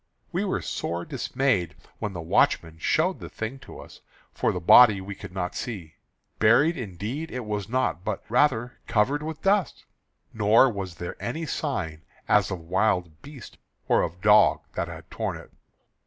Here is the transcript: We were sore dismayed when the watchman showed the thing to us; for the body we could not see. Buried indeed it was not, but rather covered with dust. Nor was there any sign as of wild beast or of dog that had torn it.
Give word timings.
We 0.31 0.43
were 0.45 0.63
sore 0.63 1.05
dismayed 1.05 1.75
when 1.99 2.13
the 2.13 2.23
watchman 2.23 2.79
showed 2.79 3.19
the 3.19 3.29
thing 3.29 3.59
to 3.59 3.79
us; 3.79 4.01
for 4.33 4.51
the 4.51 4.59
body 4.59 4.99
we 4.99 5.13
could 5.13 5.31
not 5.31 5.53
see. 5.53 5.93
Buried 6.39 6.75
indeed 6.75 7.29
it 7.29 7.45
was 7.45 7.69
not, 7.69 8.03
but 8.03 8.23
rather 8.27 8.79
covered 8.87 9.21
with 9.21 9.43
dust. 9.43 9.85
Nor 10.33 10.71
was 10.71 10.95
there 10.95 11.17
any 11.21 11.45
sign 11.45 12.01
as 12.27 12.49
of 12.49 12.61
wild 12.61 13.21
beast 13.21 13.59
or 13.87 14.01
of 14.01 14.21
dog 14.21 14.61
that 14.73 14.87
had 14.87 15.07
torn 15.11 15.37
it. 15.37 15.51